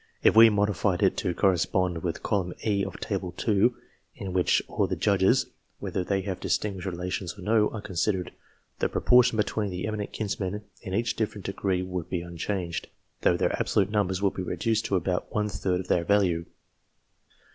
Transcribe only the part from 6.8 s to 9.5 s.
relations or no, are considered, the proportion